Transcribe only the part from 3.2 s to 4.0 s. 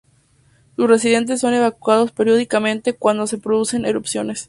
se producen